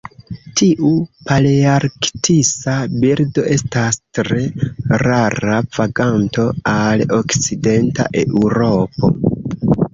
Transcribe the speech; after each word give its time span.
Tiu 0.59 0.91
palearktisa 1.31 2.77
birdo 3.03 3.43
estas 3.57 4.01
tre 4.19 4.43
rara 5.05 5.61
vaganto 5.77 6.49
al 6.75 7.07
okcidenta 7.21 8.11
Eŭropo. 8.27 9.17